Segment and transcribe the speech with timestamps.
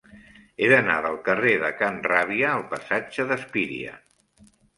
[0.61, 3.95] He d'anar del carrer de Can Ràbia al passatge d'Espíria.